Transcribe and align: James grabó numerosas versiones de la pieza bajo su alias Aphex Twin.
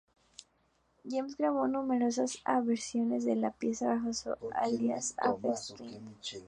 James 1.07 1.37
grabó 1.37 1.67
numerosas 1.67 2.39
versiones 2.63 3.23
de 3.23 3.35
la 3.35 3.51
pieza 3.51 3.89
bajo 3.93 4.11
su 4.13 4.31
alias 4.55 5.13
Aphex 5.19 5.75
Twin. 5.77 6.15